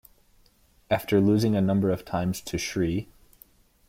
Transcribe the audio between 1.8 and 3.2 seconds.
of times to Shri.